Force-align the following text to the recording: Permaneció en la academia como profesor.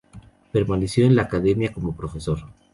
Permaneció 0.51 1.05
en 1.05 1.15
la 1.15 1.21
academia 1.21 1.71
como 1.71 1.95
profesor. 1.95 2.39